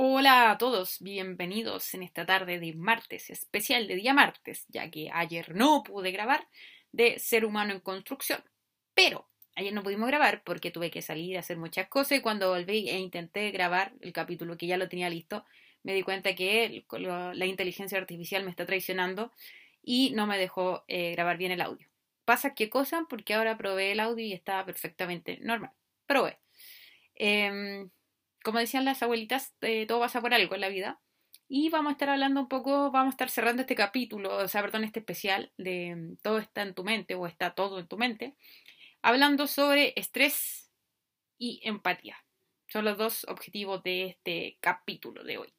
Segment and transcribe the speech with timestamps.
[0.00, 5.10] Hola a todos, bienvenidos en esta tarde de martes, especial de día martes, ya que
[5.12, 6.46] ayer no pude grabar
[6.92, 8.40] de Ser Humano en Construcción.
[8.94, 12.48] Pero ayer no pudimos grabar porque tuve que salir a hacer muchas cosas y cuando
[12.50, 15.44] volví e intenté grabar el capítulo que ya lo tenía listo,
[15.82, 19.32] me di cuenta que la inteligencia artificial me está traicionando
[19.82, 21.88] y no me dejó eh, grabar bien el audio.
[22.24, 23.04] ¿Pasa qué cosa?
[23.10, 25.72] Porque ahora probé el audio y estaba perfectamente normal.
[26.06, 26.38] Probé.
[27.16, 27.88] Eh,
[28.48, 30.98] como decían las abuelitas, eh, todo pasa por algo en la vida.
[31.48, 34.62] Y vamos a estar hablando un poco, vamos a estar cerrando este capítulo, o sea,
[34.62, 37.98] perdón, este especial de mm, Todo está en tu mente o está todo en tu
[37.98, 38.36] mente,
[39.02, 40.70] hablando sobre estrés
[41.36, 42.16] y empatía.
[42.68, 45.52] Son los dos objetivos de este capítulo de hoy.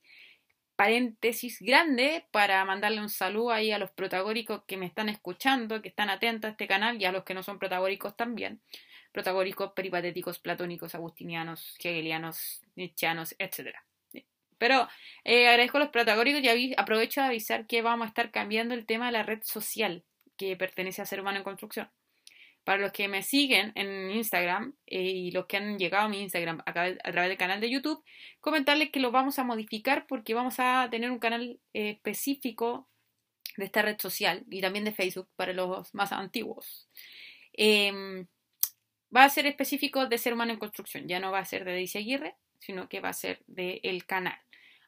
[0.76, 5.90] Paréntesis grande para mandarle un saludo ahí a los protagóricos que me están escuchando, que
[5.90, 8.62] están atentos a este canal y a los que no son protagóricos también
[9.12, 13.76] protagóricos, peripatéticos, platónicos, agustinianos, hegelianos, nietzscheanos, etc.
[14.58, 14.88] Pero
[15.24, 18.86] eh, agradezco a los protagóricos y aprovecho de avisar que vamos a estar cambiando el
[18.86, 20.04] tema de la red social
[20.38, 21.90] que pertenece a Ser Humano en Construcción.
[22.64, 26.22] Para los que me siguen en Instagram eh, y los que han llegado a mi
[26.22, 28.04] Instagram a, través del canal de YouTube,
[28.42, 32.88] comentarles que lo vamos a modificar porque vamos a tener un canal eh, específico
[33.58, 36.90] de esta red social y también de Facebook para los más antiguos.
[37.54, 38.28] Em,
[39.16, 41.74] va a ser específico de Ser Humano en Construcción, ya no va a ser de
[41.74, 44.38] Daisy Aguirre, sino que va a ser del canal.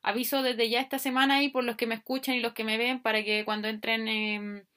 [0.03, 2.77] Aviso desde ya esta semana ahí por los que me escuchan y los que me
[2.77, 4.67] ven para que cuando entren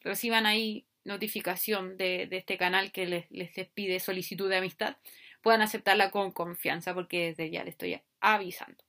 [0.00, 4.96] reciban ahí notificación de, este canal que les, les, pide solicitud de amistad,
[5.42, 8.82] puedan aceptarla con confianza porque desde ya les estoy avisando.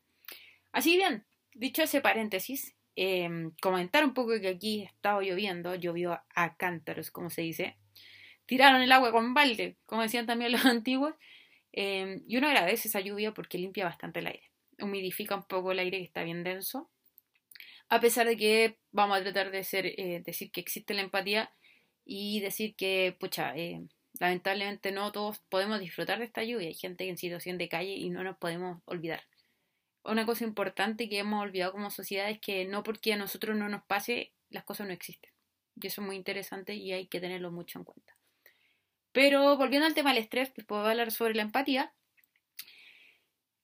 [0.71, 6.55] Así bien, dicho ese paréntesis, em, comentar un poco que aquí estado lloviendo, llovió a
[6.55, 7.77] cántaros, como se dice,
[8.51, 11.15] tiraron el agua con balde, como decían también los antiguos,
[11.71, 15.79] em, y uno agradece esa lluvia porque limpia bastante el aire, humidifica un poco el
[15.79, 16.89] aire que está bien denso,
[17.87, 21.49] a pesar de que vamos a tratar de ser, eh, decir que existe la empatía
[22.03, 23.87] y decir que, pucha, eh,
[24.19, 28.09] lamentablemente no todos podemos disfrutar de esta lluvia, hay gente en situación de calle y
[28.09, 29.23] no nos podemos olvidar.
[30.03, 33.69] Una cosa importante que hemos olvidado como sociedad es que no porque a nosotros no
[33.69, 35.31] nos pase, las cosas no existen.
[35.81, 38.20] Y eso es muy interesante y hay que tenerlo mucho en cuenta.
[39.11, 41.93] Pero volviendo al tema del estrés, pues puedo hablar sobre la empatía.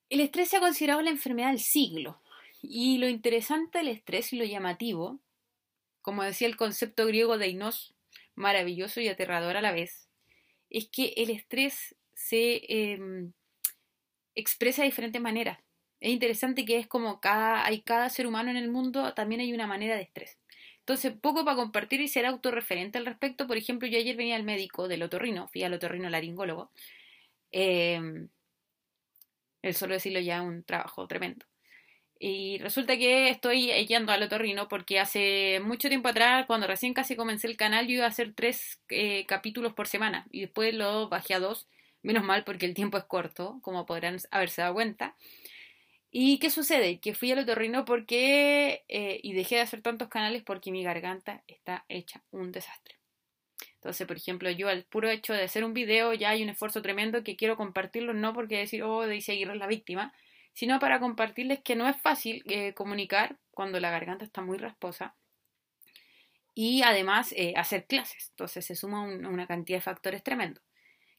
[0.09, 2.21] El estrés se ha considerado la enfermedad del siglo.
[2.61, 5.19] Y lo interesante del estrés y lo llamativo,
[6.01, 7.93] como decía el concepto griego de Inos,
[8.35, 10.09] maravilloso y aterrador a la vez,
[10.69, 13.33] es que el estrés se em,
[14.35, 15.59] expresa de diferentes maneras.
[15.99, 19.53] Es interesante que es como cada, hay cada ser humano en el mundo, también hay
[19.53, 20.37] una manera de estrés.
[20.87, 23.45] Entonces, poco para compartir y ser autorreferente al respecto.
[23.45, 26.71] Por ejemplo, yo ayer venía al médico del otorrino, fui al otorrino laringólogo.
[27.51, 27.99] Eh,
[29.61, 31.45] el solo decirlo ya un trabajo tremendo.
[32.19, 37.17] Y resulta que estoy yendo al otorrino porque hace mucho tiempo atrás, cuando recién casi
[37.17, 41.09] comencé el canal, yo iba a hacer tres eh, capítulos por semana y después lo
[41.09, 41.67] bajé a dos.
[42.01, 45.17] Menos mal porque el tiempo es corto, como podrán haberse dado cuenta.
[46.19, 46.99] ¿Y qué sucede?
[46.99, 51.43] Que fui al otorrino porque, eh, y dejé de hacer tantos canales porque mi garganta
[51.45, 52.95] está hecha un desastre.
[53.75, 56.81] Entonces, por ejemplo, yo al puro hecho de hacer un video ya hay un esfuerzo
[56.81, 60.11] tremendo que quiero compartirlo, no porque decir, oh, de seguir la víctima,
[60.53, 65.13] sino para compartirles que no es fácil eh, comunicar cuando la garganta está muy rasposa
[66.55, 68.29] y además eh, hacer clases.
[68.31, 70.66] Entonces se suma una cantidad de factores tremendos.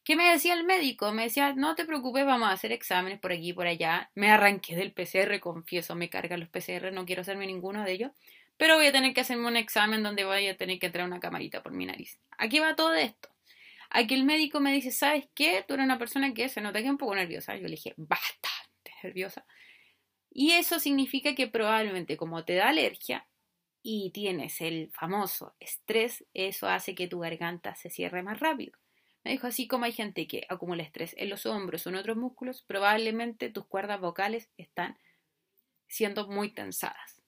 [0.08, 1.12] ¿Qué me decía el médico?
[1.12, 4.10] Me decía, no te preocupes, vamos a hacer exámenes por aquí y por allá.
[4.14, 8.12] Me arranqué del PCR, confieso, me cargan los PCR, no quiero hacerme ninguno de ellos.
[8.56, 11.20] Pero voy a tener que hacerme un examen donde voy a tener que entrar una
[11.20, 12.18] camarita por mi nariz.
[12.38, 13.28] Aquí va todo esto.
[13.90, 15.62] Aquí el médico me dice, ¿sabes qué?
[15.68, 17.54] Tú eres una persona que se nota que es un poco nerviosa.
[17.56, 19.44] Yo le dije, bastante nerviosa.
[20.30, 23.28] Y eso significa que probablemente como te da alergia
[23.82, 28.72] y tienes el famoso estrés, eso hace que tu garganta se cierre más rápido.
[29.32, 32.62] Dijo, así como hay gente que acumula estrés en los hombros o en otros músculos,
[32.62, 34.96] probablemente tus cuerdas vocales están
[35.86, 37.22] siendo muy tensadas.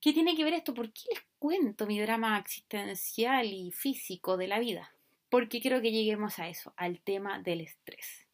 [0.00, 0.74] ¿Qué tiene que ver esto?
[0.74, 4.94] ¿Por qué les cuento mi drama existencial y físico de la vida?
[5.28, 8.26] Porque quiero que lleguemos a eso, al tema del estrés.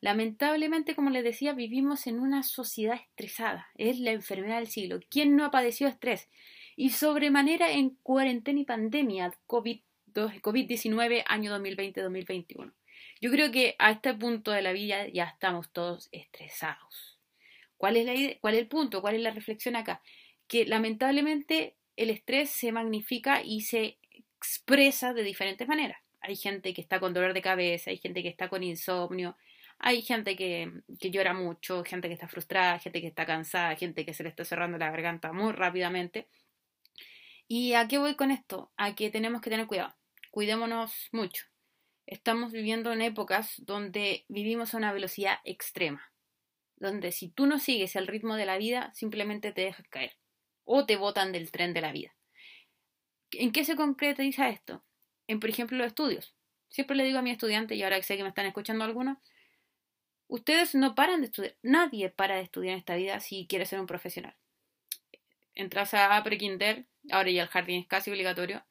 [0.00, 3.68] Lamentablemente, como les decía, vivimos en una sociedad estresada.
[3.74, 5.00] Es la enfermedad del siglo.
[5.10, 6.28] ¿Quién no ha padecido estrés?
[6.76, 9.80] Y sobremanera en cuarentena y pandemia, COVID
[10.26, 12.72] COVID-19 año 2020-2021.
[13.20, 17.18] Yo creo que a este punto de la vida ya estamos todos estresados.
[17.76, 19.00] ¿Cuál es, la ¿Cuál es el punto?
[19.00, 20.02] ¿Cuál es la reflexión acá?
[20.46, 23.98] Que lamentablemente el estrés se magnifica y se
[24.38, 26.00] expresa de diferentes maneras.
[26.20, 29.36] Hay gente que está con dolor de cabeza, hay gente que está con insomnio,
[29.80, 34.04] Hay gente que, que llora mucho, gente que está frustrada, gente que está cansada, gente
[34.04, 36.28] que se le está cerrando la garganta muy rápidamente.
[37.48, 38.72] ¿Y a qué voy con esto?
[38.76, 39.97] A que tenemos que tener cuidado.
[40.38, 41.46] Cuidémonos mucho.
[42.06, 46.12] Estamos viviendo en épocas donde vivimos a una velocidad extrema.
[46.76, 50.12] Donde si tú no sigues el ritmo de la vida, simplemente te dejas caer.
[50.62, 52.14] O te botan del tren de la vida.
[53.32, 54.84] ¿En qué se concretiza esto?
[55.26, 56.36] En, por ejemplo, los estudios.
[56.68, 59.18] Siempre le digo a mi estudiante, y ahora sé que me están escuchando algunos,
[60.28, 61.56] ustedes no paran de estudiar.
[61.62, 64.36] Nadie para de estudiar en esta vida si quiere ser un profesional.
[65.56, 68.64] Entras a pre-kinder, ahora ya el jardín es casi obligatorio.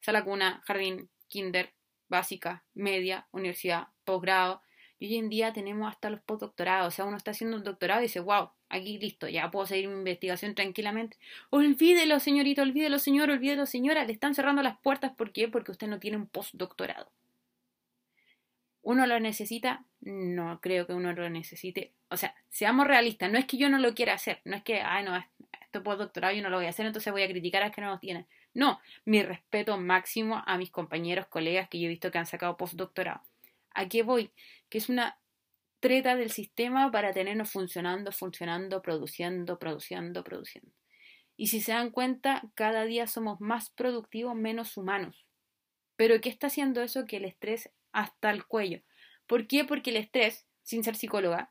[0.00, 1.72] Sala cuna, jardín, kinder,
[2.08, 4.62] básica, media, universidad, posgrado.
[4.98, 6.88] Y hoy en día tenemos hasta los postdoctorados.
[6.88, 9.88] O sea, uno está haciendo un doctorado y dice, wow, aquí listo, ya puedo seguir
[9.88, 11.16] mi investigación tranquilamente.
[11.48, 14.04] Olvídelo, señorita, olvídelo, señor, olvídelo, señora.
[14.04, 15.12] Le están cerrando las puertas.
[15.14, 15.48] ¿Por qué?
[15.48, 17.10] Porque usted no tiene un postdoctorado.
[18.82, 19.84] ¿Uno lo necesita?
[20.00, 21.92] No creo que uno lo necesite.
[22.08, 23.30] O sea, seamos realistas.
[23.30, 24.40] No es que yo no lo quiera hacer.
[24.44, 25.16] No es que, ay, no,
[25.60, 27.80] esto postdoctorado yo no lo voy a hacer, entonces voy a criticar a los que
[27.80, 28.26] no lo tienen.
[28.52, 32.56] No, mi respeto máximo a mis compañeros, colegas que yo he visto que han sacado
[32.56, 33.22] postdoctorado.
[33.72, 34.30] ¿A qué voy?
[34.68, 35.18] Que es una
[35.78, 40.70] treta del sistema para tenernos funcionando, funcionando, produciendo, produciendo, produciendo.
[41.36, 45.24] Y si se dan cuenta, cada día somos más productivos, menos humanos.
[45.96, 47.06] Pero ¿qué está haciendo eso?
[47.06, 48.82] Que el estrés hasta el cuello.
[49.26, 49.64] ¿Por qué?
[49.64, 51.50] Porque el estrés, sin ser psicóloga,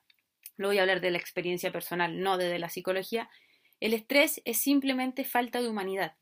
[0.58, 3.30] lo voy a hablar de la experiencia personal, no desde la psicología,
[3.80, 6.16] el estrés es simplemente falta de humanidad.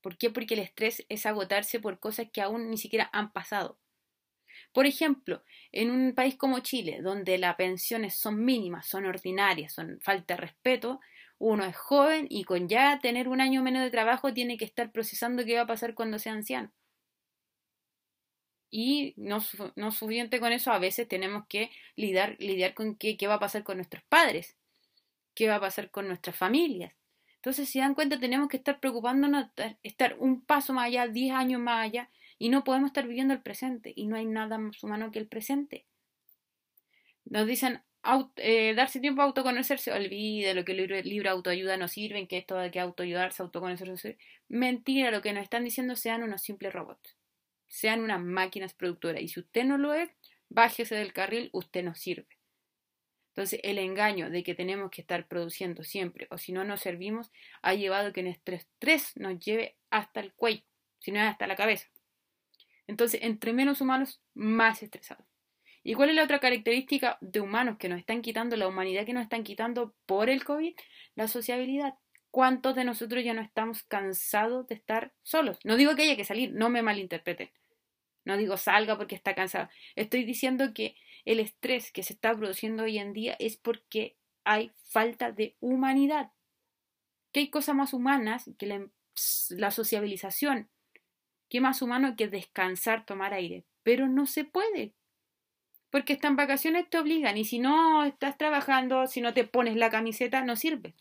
[0.00, 0.30] ¿Por qué?
[0.30, 3.78] Porque el estrés es agotarse por cosas que aún ni siquiera han pasado.
[4.72, 5.42] Por ejemplo,
[5.72, 10.40] en un país como Chile, donde las pensiones son mínimas, son ordinarias, son falta de
[10.40, 11.00] respeto,
[11.38, 14.92] uno es joven y con ya tener un año menos de trabajo tiene que estar
[14.92, 16.70] procesando qué va a pasar cuando sea anciano.
[18.70, 19.38] Y no,
[19.74, 23.40] no suficiente con eso, a veces tenemos que lidiar, lidiar con qué, qué va a
[23.40, 24.56] pasar con nuestros padres,
[25.34, 26.94] qué va a pasar con nuestras familias.
[27.40, 29.46] Entonces, si dan cuenta, tenemos que estar preocupándonos,
[29.82, 33.40] estar un paso más allá, diez años más allá, y no podemos estar viviendo el
[33.40, 35.86] presente, y no hay nada más humano que el presente.
[37.24, 37.80] Nos dicen
[38.36, 42.56] eh, darse tiempo a autoconocerse, olvide lo que el libro, autoayuda no sirve, que esto
[42.56, 44.18] de que autoayudarse, autoconocerse.
[44.48, 47.16] Mentira, lo que nos están diciendo sean unos simples robots,
[47.68, 50.10] sean unas máquinas productoras, y si usted no lo es,
[50.50, 52.39] bájese del carril, usted no sirve.
[53.30, 57.30] Entonces, el engaño de que tenemos que estar produciendo siempre o si no nos servimos
[57.62, 60.62] ha llevado que nuestro estrés nos lleve hasta el cuello,
[60.98, 61.88] si no es hasta la cabeza.
[62.86, 65.24] Entonces, entre menos humanos, más estresados.
[65.82, 69.14] ¿Y cuál es la otra característica de humanos que nos están quitando, la humanidad que
[69.14, 70.74] nos están quitando por el COVID?
[71.14, 71.94] La sociabilidad.
[72.30, 75.58] ¿Cuántos de nosotros ya no estamos cansados de estar solos?
[75.64, 77.50] No digo que haya que salir, no me malinterpreten.
[78.24, 79.68] No digo salga porque está cansado.
[79.96, 84.72] Estoy diciendo que el estrés que se está produciendo hoy en día es porque hay
[84.88, 86.32] falta de humanidad.
[87.32, 88.86] Que hay cosas más humanas que la,
[89.50, 90.68] la sociabilización,
[91.50, 93.64] ¿Qué más humano que descansar, tomar aire?
[93.82, 94.94] Pero no se puede.
[95.90, 99.90] Porque estas vacaciones te obligan y si no estás trabajando, si no te pones la
[99.90, 100.94] camiseta, no sirve.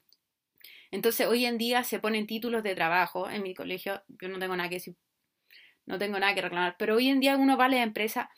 [0.89, 3.29] Entonces hoy en día se ponen títulos de trabajo.
[3.29, 4.95] En mi colegio yo no tengo nada que decir,
[5.85, 8.31] no tengo nada que reclamar, pero hoy en día uno va a la empresa,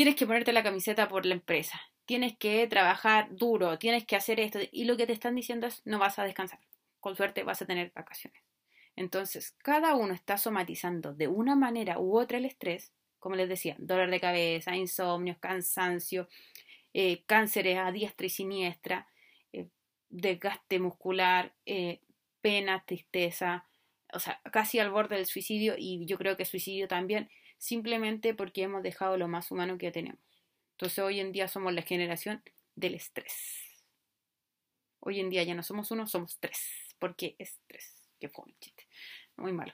[0.00, 4.40] tienes que ponerte la camiseta por la empresa, tienes que trabajar duro, tienes que hacer
[4.40, 6.58] esto y lo que te están diciendo es no vas a descansar.
[7.00, 8.42] Con suerte vas a tener vacaciones.
[8.96, 13.76] Entonces, cada uno está somatizando de una manera u otra el estrés, como les decía,
[13.78, 16.30] dolor de cabeza, insomnio, cansancio,
[16.94, 19.06] eh, cánceres a diestra y siniestra,
[19.52, 19.66] eh,
[20.08, 22.00] desgaste muscular, eh,
[22.40, 23.66] pena, tristeza,
[24.14, 27.28] o sea, casi al borde del suicidio y yo creo que suicidio también,
[27.60, 30.20] simplemente porque hemos dejado lo más humano que tenemos.
[30.72, 32.42] Entonces hoy en día somos la generación
[32.74, 33.34] del estrés.
[34.98, 36.58] Hoy en día ya no somos uno, somos tres,
[36.98, 37.96] porque estrés.
[38.18, 38.86] Que fue chiste.
[39.36, 39.72] Muy malo.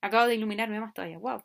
[0.00, 1.18] Acabo de iluminarme más todavía.
[1.18, 1.44] Wow.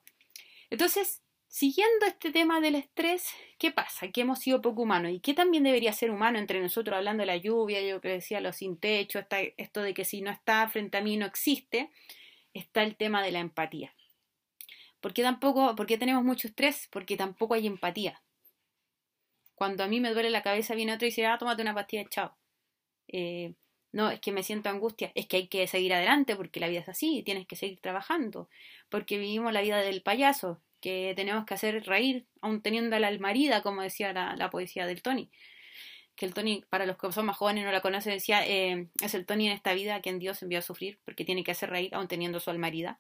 [0.70, 3.28] Entonces, siguiendo este tema del estrés,
[3.58, 4.12] ¿qué pasa?
[4.12, 5.12] Que hemos sido poco humanos.
[5.12, 8.42] ¿Y qué también debería ser humano entre nosotros hablando de la lluvia, yo que decía,
[8.42, 9.20] los sin techo,
[9.58, 11.92] esto de que si no está frente a mí no existe?
[12.54, 13.94] Está el tema de la empatía.
[15.02, 16.88] ¿Por qué tampoco, por qué tenemos mucho estrés?
[16.92, 18.22] Porque tampoco hay empatía.
[19.56, 22.06] Cuando a mí me duele la cabeza, viene otro y dice, ah, tómate una pastilla,
[22.10, 22.38] chao.
[23.08, 23.54] Eh,
[23.92, 26.82] no, es que me siento angustia, es que hay que seguir adelante porque la vida
[26.82, 28.50] es así, tienes que seguir trabajando,
[28.90, 33.62] porque vivimos la vida del payaso, que tenemos que hacer reír, aun teniendo la almarida,
[33.64, 35.32] como decía la, poesía del Tony.
[36.16, 38.90] Que el Tony, para los que son más jóvenes y no la conocen, decía, eh,
[39.02, 41.52] es el Tony en esta vida a quien Dios envió a sufrir, porque tiene que
[41.52, 43.00] hacer reír, aun teniendo su almarida.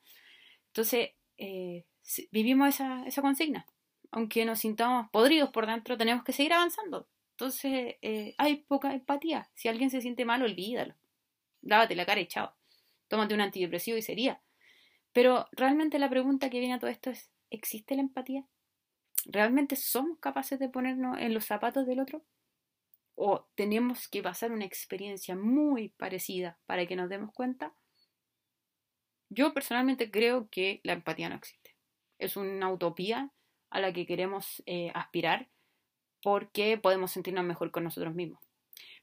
[0.67, 1.85] Entonces, eh,
[2.31, 3.65] vivimos esa, esa consigna.
[4.11, 7.07] aunque nos sintamos podridos por dentro, tenemos que seguir avanzando.
[7.31, 9.49] Entonces, eh, hay poca empatía.
[9.55, 10.95] Si alguien se siente mal, olvídalo.
[11.61, 12.53] Lávate la cara y chao.
[13.07, 14.41] Tómate un antidepresivo y sería.
[15.13, 18.45] Pero realmente la pregunta que viene a todo esto es, ¿existe la empatía?
[19.25, 22.23] ¿Realmente somos capaces de ponernos en los zapatos del otro?
[23.15, 27.73] ¿O tenemos que pasar una experiencia muy parecida para que nos demos cuenta?
[29.29, 31.75] Yo personalmente creo que la empatía no existe.
[32.19, 33.31] Es una utopía
[33.69, 35.47] a la que queremos eh, aspirar
[36.21, 38.39] porque podemos sentirnos mejor con nosotros mismos.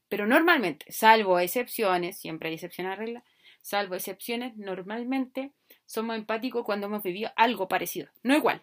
[0.09, 3.23] Pero normalmente, salvo excepciones, siempre hay excepciones a regla,
[3.61, 5.51] salvo excepciones, normalmente
[5.85, 8.61] somos empáticos cuando hemos vivido algo parecido, no igual.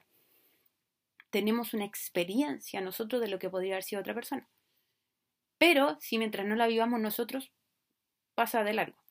[1.30, 4.49] Tenemos una experiencia nosotros de lo que podría haber sido otra persona.
[5.58, 7.50] Pero si mientras no la vivamos nosotros,
[8.34, 9.03] pasa de largo.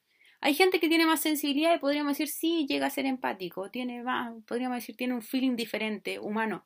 [0.45, 4.03] Hay gente que tiene más sensibilidad y podríamos decir, sí, llega a ser empático, tiene
[4.03, 6.65] más, podríamos decir, tiene un feeling diferente, humano,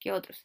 [0.00, 0.44] que otros.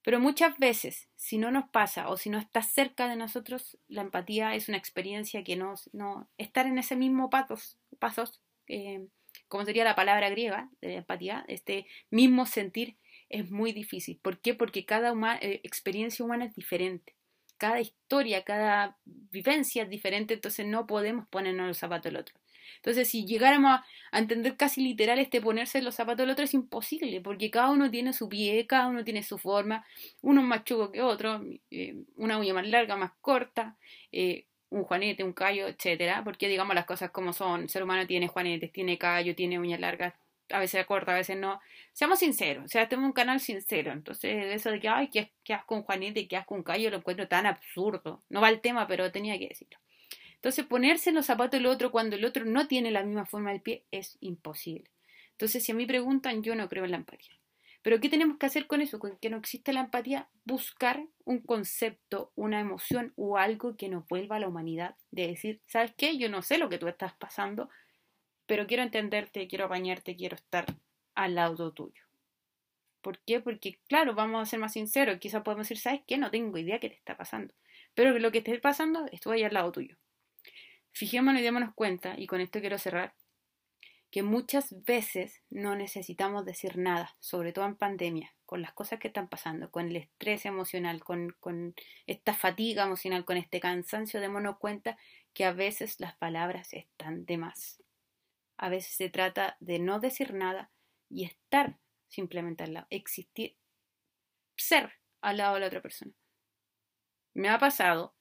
[0.00, 4.00] Pero muchas veces, si no nos pasa o si no está cerca de nosotros, la
[4.00, 9.06] empatía es una experiencia que nos, no, estar en ese mismo pasos, pasos, eh,
[9.48, 12.96] como sería la palabra griega de empatía, este mismo sentir
[13.28, 14.18] es muy difícil.
[14.22, 14.54] ¿Por qué?
[14.54, 15.12] Porque cada
[15.42, 17.13] eh, experiencia humana es diferente.
[17.58, 22.34] Cada historia, cada vivencia es diferente, entonces no podemos ponernos los zapatos del otro.
[22.76, 23.80] Entonces, si llegáramos
[24.12, 27.90] a, entender casi literal este ponerse los zapatos del otro, es imposible, porque cada uno
[27.90, 29.86] tiene su pie, cada uno tiene su forma,
[30.20, 33.76] uno es más chuco que otro, eh, una uña más larga, más corta,
[34.12, 38.06] eh, un juanete, un callo, etcétera, porque digamos las cosas como son, el ser humano
[38.06, 40.14] tiene juanetes, tiene callo, tiene uñas largas,
[40.50, 41.60] a veces corta, a veces no.
[41.92, 45.54] Seamos sinceros, o sea, tenemos un canal sincero, entonces eso de que, ay, qué, qué
[45.54, 48.22] asco un juanete, qué asco un callo, lo encuentro tan absurdo.
[48.28, 49.78] No va el tema, pero tenía que decirlo.
[50.44, 53.50] Entonces, ponerse en los zapatos del otro cuando el otro no tiene la misma forma
[53.50, 54.90] del pie es imposible.
[55.30, 57.32] Entonces, si a mí preguntan, yo no creo en la empatía.
[57.80, 58.98] Pero ¿qué tenemos que hacer con eso?
[58.98, 64.06] Con que no existe la empatía, buscar un concepto, una emoción o algo que nos
[64.06, 64.96] vuelva a la humanidad.
[65.10, 66.18] De decir, ¿sabes qué?
[66.18, 67.70] Yo no sé lo que tú estás pasando,
[68.46, 70.66] pero quiero entenderte, quiero apañarte, quiero estar
[71.14, 72.02] al lado tuyo.
[73.00, 73.40] ¿Por qué?
[73.40, 75.18] Porque, claro, vamos a ser más sinceros.
[75.18, 76.16] Quizás podemos decir, ¿sabes qué?
[76.16, 77.52] No tengo idea qué te está pasando.
[77.94, 79.96] Pero lo que esté pasando, estoy al lado tuyo.
[80.92, 83.14] Fijémonos y démonos cuenta, y con esto quiero cerrar,
[84.10, 89.08] que muchas veces no necesitamos decir nada, sobre todo en pandemia, con las cosas que
[89.08, 91.74] están pasando, con el estrés emocional, con, con
[92.06, 94.96] esta fatiga emocional, con este cansancio, démonos cuenta
[95.32, 97.83] que a veces las palabras están de más.
[98.56, 100.70] A veces se trata de no decir nada
[101.08, 103.56] y estar simplemente al lado, existir,
[104.56, 106.12] ser al lado de la otra persona.
[107.34, 108.14] Me ha pasado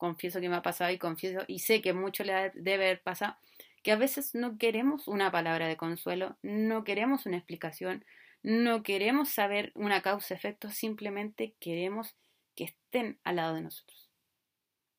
[0.00, 3.36] confieso que me ha pasado y confieso y sé que mucho le debe haber pasado,
[3.82, 8.04] que a veces no queremos una palabra de consuelo, no queremos una explicación,
[8.42, 12.16] no queremos saber una causa-efecto, simplemente queremos
[12.56, 14.10] que estén al lado de nosotros.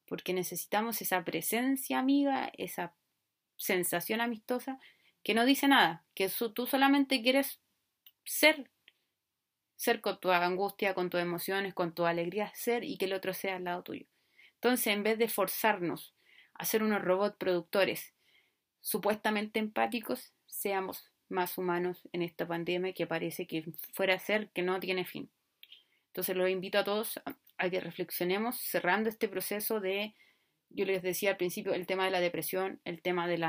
[0.06, 2.94] Porque necesitamos esa presencia amiga, esa
[3.62, 4.80] sensación amistosa
[5.24, 7.60] que no dice nada, que tú solamente quieres
[8.26, 8.72] ser,
[9.76, 13.34] ser con tu angustia, con tus emociones, con tu alegría, ser y que el otro
[13.34, 14.08] sea al lado tuyo.
[14.56, 16.16] Entonces, en vez de forzarnos
[16.56, 18.14] a ser unos robots productores
[18.80, 24.64] supuestamente empáticos, seamos más humanos en esta pandemia que parece que fuera a ser que
[24.64, 25.30] no tiene fin.
[26.08, 27.22] Entonces, los invito a todos
[27.58, 30.16] a que reflexionemos cerrando este proceso de,
[30.74, 33.46] yo les decía al principio, el tema de la depresión, el tema del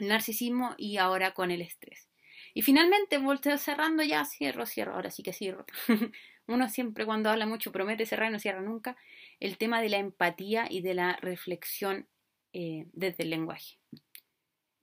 [0.00, 2.08] narcisismo y ahora con el estrés.
[2.54, 5.64] Y finalmente, volteo cerrando ya, cierro, cierro, ahora sí que cierro.
[6.46, 8.96] Uno siempre cuando habla mucho promete cerrar y no cierra nunca
[9.40, 12.08] el tema de la empatía y de la reflexión
[12.52, 13.78] eh, desde el lenguaje.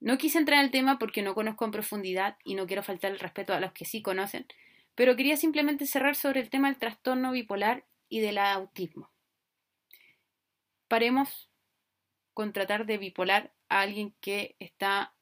[0.00, 3.12] No quise entrar en el tema porque no conozco en profundidad y no quiero faltar
[3.12, 4.46] el respeto a los que sí conocen,
[4.94, 9.10] pero quería simplemente cerrar sobre el tema del trastorno bipolar y del autismo.
[10.88, 11.49] Paremos
[12.34, 15.14] con tratar de bipolar a alguien que está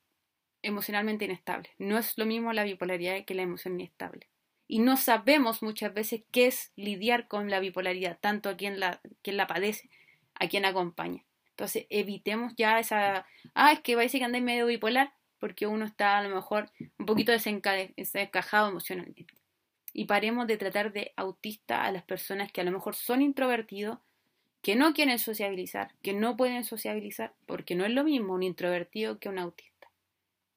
[0.62, 1.70] emocionalmente inestable.
[1.78, 4.28] No es lo mismo la bipolaridad que la emoción inestable
[4.68, 9.00] y no sabemos muchas veces qué es lidiar con la bipolaridad, tanto a quien la,
[9.22, 9.88] quien la padece,
[10.34, 11.24] a quien acompaña.
[11.50, 16.18] Entonces, evitemos ya esa, ah, es que parece que andáis medio bipolar, porque uno está
[16.18, 19.26] a lo mejor un poquito desencajado emocionalmente.
[19.94, 23.98] Y paremos de tratar de autista a las personas que a lo mejor son introvertidos,
[24.62, 29.18] que no quieren sociabilizar, que no pueden sociabilizar, porque no es lo mismo un introvertido
[29.18, 29.90] que un autista.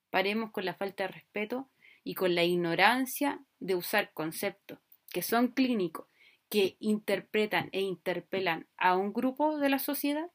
[0.09, 1.69] Paremos con la falta de respeto
[2.03, 4.79] y con la ignorancia de usar conceptos
[5.11, 6.07] que son clínicos,
[6.49, 10.29] que interpretan e interpelan a un grupo de la sociedad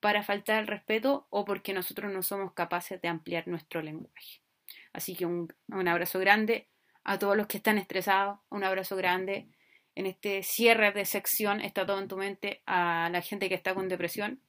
[0.00, 4.40] para faltar el respeto o porque nosotros no somos capaces de ampliar nuestro lenguaje.
[4.92, 6.68] Así que un, un abrazo grande
[7.04, 9.48] a todos los que están estresados, un abrazo grande.
[9.98, 13.74] En este cierre de sección está todo en tu mente a la gente que está
[13.74, 14.40] con depresión.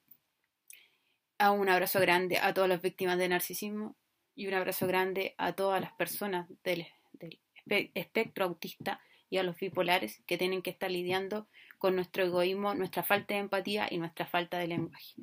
[1.40, 3.96] A un abrazo grande a todas las víctimas de narcisismo
[4.36, 6.86] y un abrazo grande a todas las personas del,
[7.66, 11.48] del espectro autista y a los bipolares que tienen que estar lidiando
[11.80, 15.16] con nuestro egoísmo, nuestra falta de empatía y nuestra falta de lenguaje.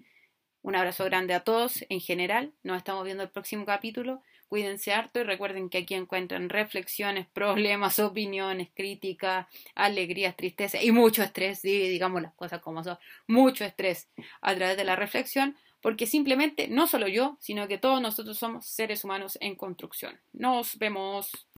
[0.61, 2.53] Un abrazo grande a todos en general.
[2.65, 4.25] Nos estamos viendo el próximo capítulo.
[4.49, 11.23] Cuídense harto y recuerden que aquí encuentran reflexiones, problemas, opiniones, críticas, alegrías, tristezas y mucho
[11.23, 14.09] estrés, digamos las cosas como son, mucho estrés
[14.41, 18.67] a través de la reflexión, porque simplemente no solo yo, sino que todos nosotros somos
[18.67, 20.19] seres humanos en construcción.
[20.33, 21.47] Nos vemos.